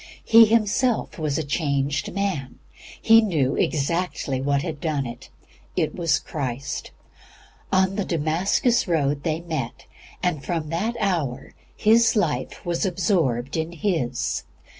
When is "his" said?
11.75-12.15, 13.73-14.41